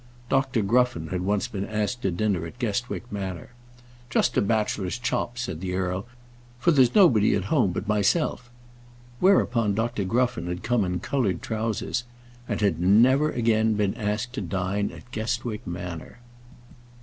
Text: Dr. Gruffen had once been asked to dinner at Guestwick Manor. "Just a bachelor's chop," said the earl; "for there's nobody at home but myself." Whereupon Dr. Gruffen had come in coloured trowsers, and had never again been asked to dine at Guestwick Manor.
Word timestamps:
Dr. 0.29 0.63
Gruffen 0.63 1.09
had 1.09 1.21
once 1.21 1.47
been 1.47 1.67
asked 1.67 2.01
to 2.01 2.09
dinner 2.09 2.47
at 2.47 2.57
Guestwick 2.57 3.11
Manor. 3.11 3.51
"Just 4.09 4.35
a 4.35 4.41
bachelor's 4.41 4.97
chop," 4.97 5.37
said 5.37 5.61
the 5.61 5.75
earl; 5.75 6.07
"for 6.57 6.71
there's 6.71 6.95
nobody 6.95 7.35
at 7.35 7.43
home 7.53 7.71
but 7.71 7.87
myself." 7.87 8.49
Whereupon 9.19 9.75
Dr. 9.75 10.03
Gruffen 10.03 10.47
had 10.47 10.63
come 10.63 10.83
in 10.83 11.01
coloured 11.01 11.43
trowsers, 11.43 12.03
and 12.49 12.61
had 12.61 12.81
never 12.81 13.29
again 13.29 13.75
been 13.75 13.93
asked 13.93 14.33
to 14.33 14.41
dine 14.41 14.89
at 14.89 15.11
Guestwick 15.11 15.67
Manor. 15.67 16.17